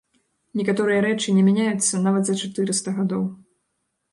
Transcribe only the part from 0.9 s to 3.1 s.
рэчы не мяняюцца нават за чатырыста